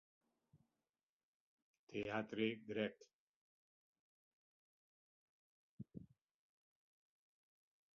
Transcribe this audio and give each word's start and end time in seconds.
Teatre 1.89 2.49
Grec. 2.65 2.97